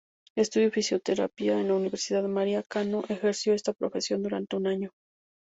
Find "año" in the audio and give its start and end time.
4.65-4.93